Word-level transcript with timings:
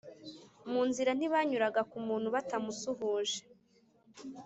Mu 0.71 0.81
nzira, 0.89 1.11
ntibanyuraga 1.15 1.81
ku 1.89 1.97
muntu 2.07 2.27
batamusuhuje. 2.35 3.39